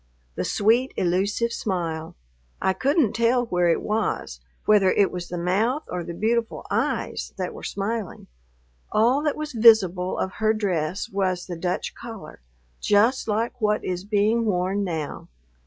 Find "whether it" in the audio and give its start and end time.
4.65-5.11